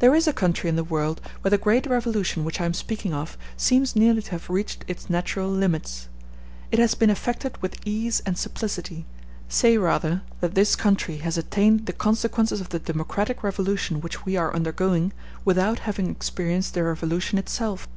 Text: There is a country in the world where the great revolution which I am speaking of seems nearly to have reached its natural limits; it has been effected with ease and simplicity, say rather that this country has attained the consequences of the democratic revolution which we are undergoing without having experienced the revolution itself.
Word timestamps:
There 0.00 0.14
is 0.14 0.28
a 0.28 0.34
country 0.34 0.68
in 0.68 0.76
the 0.76 0.84
world 0.84 1.18
where 1.40 1.48
the 1.48 1.56
great 1.56 1.86
revolution 1.86 2.44
which 2.44 2.60
I 2.60 2.66
am 2.66 2.74
speaking 2.74 3.14
of 3.14 3.38
seems 3.56 3.96
nearly 3.96 4.20
to 4.20 4.32
have 4.32 4.50
reached 4.50 4.84
its 4.86 5.08
natural 5.08 5.48
limits; 5.48 6.08
it 6.70 6.78
has 6.78 6.94
been 6.94 7.08
effected 7.08 7.56
with 7.62 7.80
ease 7.86 8.20
and 8.26 8.36
simplicity, 8.36 9.06
say 9.48 9.78
rather 9.78 10.20
that 10.42 10.54
this 10.54 10.76
country 10.76 11.16
has 11.24 11.38
attained 11.38 11.86
the 11.86 11.94
consequences 11.94 12.60
of 12.60 12.68
the 12.68 12.78
democratic 12.78 13.42
revolution 13.42 14.02
which 14.02 14.26
we 14.26 14.36
are 14.36 14.54
undergoing 14.54 15.10
without 15.42 15.78
having 15.88 16.10
experienced 16.10 16.74
the 16.74 16.82
revolution 16.84 17.38
itself. 17.38 17.88